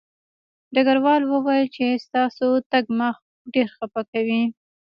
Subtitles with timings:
[0.73, 3.09] ډګروال وویل چې ستاسو تګ ما
[3.53, 4.43] ډېر خپه کوي